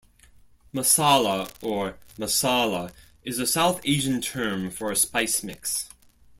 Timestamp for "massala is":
2.17-3.37